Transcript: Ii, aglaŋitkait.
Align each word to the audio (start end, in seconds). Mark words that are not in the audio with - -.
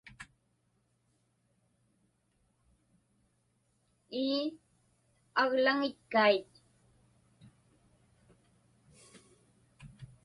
Ii, 4.21 4.43
aglaŋitkait. 5.41 6.51